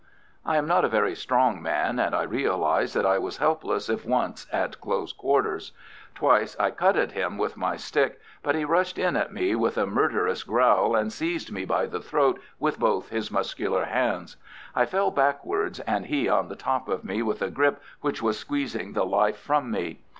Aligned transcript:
I 0.43 0.57
am 0.57 0.65
not 0.67 0.83
a 0.83 0.89
very 0.89 1.13
strong 1.13 1.61
man, 1.61 1.99
and 1.99 2.15
I 2.15 2.23
realized 2.23 2.95
that 2.95 3.05
I 3.05 3.19
was 3.19 3.37
helpless 3.37 3.87
if 3.87 4.03
once 4.03 4.47
at 4.51 4.81
close 4.81 5.13
quarters. 5.13 5.73
Twice 6.15 6.55
I 6.59 6.71
cut 6.71 6.95
at 6.97 7.11
him 7.11 7.37
with 7.37 7.55
my 7.55 7.77
stick, 7.77 8.19
but 8.41 8.55
he 8.55 8.65
rushed 8.65 8.97
in 8.97 9.15
at 9.15 9.31
me 9.31 9.53
with 9.53 9.77
a 9.77 9.85
murderous 9.85 10.41
growl, 10.41 10.95
and 10.95 11.13
seized 11.13 11.51
me 11.51 11.65
by 11.65 11.85
the 11.85 12.01
throat 12.01 12.41
with 12.57 12.79
both 12.79 13.09
his 13.09 13.29
muscular 13.29 13.85
hands. 13.85 14.37
I 14.75 14.87
fell 14.87 15.11
backwards 15.11 15.79
and 15.81 16.07
he 16.07 16.27
on 16.27 16.47
the 16.47 16.55
top 16.55 16.89
of 16.89 17.03
me, 17.03 17.21
with 17.21 17.43
a 17.43 17.51
grip 17.51 17.79
which 17.99 18.23
was 18.23 18.39
squeezing 18.39 18.93
the 18.93 19.05
life 19.05 19.37
from 19.37 19.69
me. 19.69 20.01